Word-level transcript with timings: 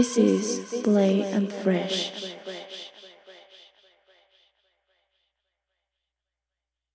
This 0.00 0.16
is 0.16 0.80
Play 0.82 1.20
and 1.30 1.52
Fresh. 1.62 1.99